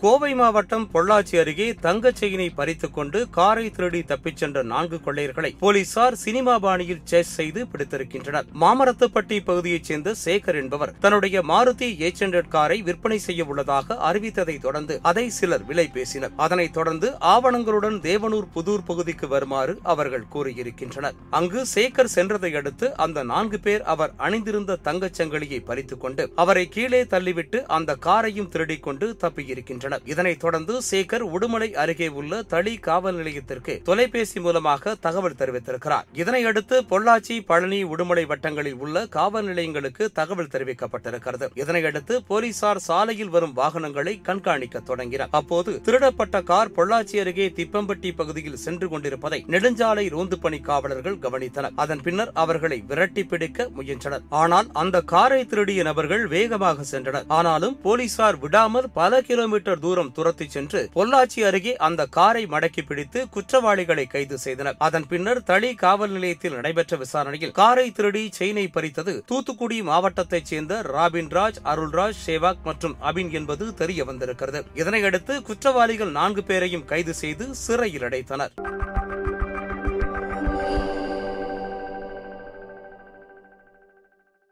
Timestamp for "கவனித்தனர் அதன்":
51.16-52.02